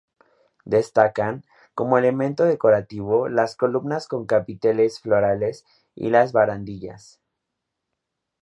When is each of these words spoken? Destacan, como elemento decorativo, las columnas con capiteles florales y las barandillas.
Destacan, 0.65 1.43
como 1.75 1.99
elemento 1.99 2.43
decorativo, 2.45 3.29
las 3.29 3.55
columnas 3.55 4.07
con 4.07 4.25
capiteles 4.25 4.99
florales 4.99 5.63
y 5.93 6.09
las 6.09 6.33
barandillas. 6.33 7.21